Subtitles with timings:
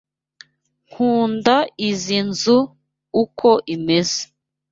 [0.87, 1.55] Nkunda
[1.89, 2.57] izoi nzu
[3.23, 4.21] uko imeze.